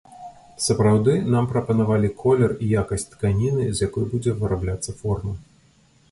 [0.67, 5.35] Сапраўды, нам прапанавалі колер і якасць тканіны, з якой будзе вырабляцца форма.